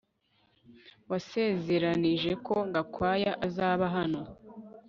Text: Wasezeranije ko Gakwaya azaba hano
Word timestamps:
Wasezeranije 1.09 2.31
ko 2.45 2.55
Gakwaya 2.73 3.31
azaba 3.47 3.85
hano 3.95 4.21